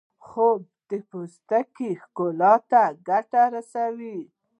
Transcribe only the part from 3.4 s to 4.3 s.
رسوي